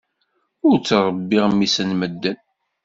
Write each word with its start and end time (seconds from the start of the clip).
Ur 0.67 0.75
ttrebbiɣ 0.77 1.45
mmi-s 1.49 1.75
n 1.83 1.89
medden. 1.99 2.37